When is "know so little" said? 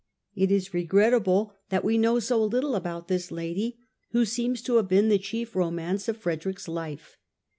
1.99-2.73